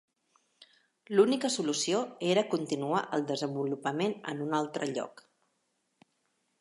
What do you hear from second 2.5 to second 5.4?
continuar el desenvolupament en un altre lloc.